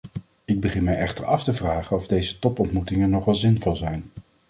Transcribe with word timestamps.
Ik 0.45 0.59
begin 0.59 0.83
mij 0.83 0.97
echter 0.97 1.25
af 1.25 1.43
te 1.43 1.53
vragen 1.53 1.95
of 1.95 2.07
deze 2.07 2.39
topontmoetingen 2.39 3.09
nog 3.09 3.25
wel 3.25 3.35
zinvol 3.35 3.75
zijn. 3.75 4.03